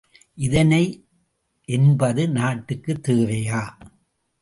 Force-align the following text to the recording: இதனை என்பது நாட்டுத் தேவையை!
இதனை 0.37 0.83
என்பது 1.69 2.29
நாட்டுத் 2.29 3.03
தேவையை! 3.03 3.63